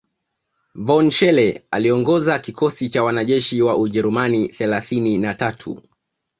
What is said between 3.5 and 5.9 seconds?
wa Ujerumani thelathini na tatu